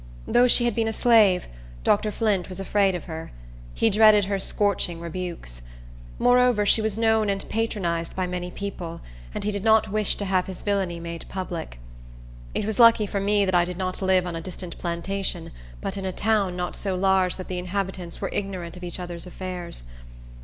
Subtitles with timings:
[0.27, 1.47] Though she had been a slave,
[1.83, 2.11] Dr.
[2.11, 3.31] Flint was afraid of her.
[3.75, 5.61] He dreaded her scorching rebukes.
[6.17, 9.01] Moreover, she was known and patronized by many people;
[9.35, 11.77] and he did not wish to have his villainy made public.
[12.55, 15.51] It was lucky for me that I did not live on a distant plantation,
[15.81, 19.27] but in a town not so large that the inhabitants were ignorant of each other's
[19.27, 19.83] affairs.